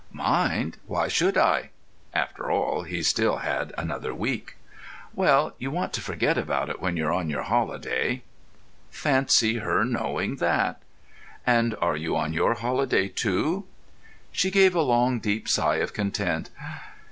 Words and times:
"Mind? 0.11 0.77
Why 0.87 1.07
should 1.07 1.37
I?" 1.37 1.69
(After 2.11 2.49
all, 2.49 2.81
he 2.81 3.03
still 3.03 3.37
had 3.37 3.71
another 3.77 4.15
week.) 4.15 4.55
"Well, 5.13 5.53
you 5.59 5.69
want 5.69 5.93
to 5.93 6.01
forget 6.01 6.39
about 6.39 6.71
it 6.71 6.81
when 6.81 6.97
you're 6.97 7.13
on 7.13 7.29
your 7.29 7.43
holiday." 7.43 8.23
Fancy 8.89 9.59
her 9.59 9.85
knowing 9.85 10.37
that. 10.37 10.81
"And 11.45 11.75
are 11.79 11.95
you 11.97 12.15
on 12.17 12.33
your 12.33 12.55
holiday 12.55 13.09
too?" 13.09 13.65
She 14.31 14.49
gave 14.49 14.73
a 14.73 14.81
long 14.81 15.19
deep 15.19 15.47
sigh 15.47 15.75
of 15.75 15.93
content. 15.93 16.49